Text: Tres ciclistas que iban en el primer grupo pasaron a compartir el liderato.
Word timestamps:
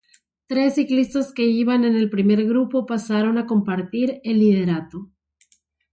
Tres 0.47 0.73
ciclistas 0.73 1.31
que 1.31 1.43
iban 1.45 1.83
en 1.85 1.95
el 1.95 2.09
primer 2.09 2.43
grupo 2.45 2.87
pasaron 2.87 3.37
a 3.37 3.45
compartir 3.45 4.19
el 4.23 4.39
liderato. 4.39 5.11